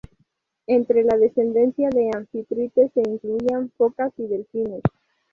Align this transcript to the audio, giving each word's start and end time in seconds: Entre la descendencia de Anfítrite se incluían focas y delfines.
Entre 0.65 1.03
la 1.03 1.15
descendencia 1.15 1.89
de 1.91 2.09
Anfítrite 2.17 2.89
se 2.95 3.01
incluían 3.07 3.69
focas 3.77 4.11
y 4.17 4.25
delfines. 4.25 4.81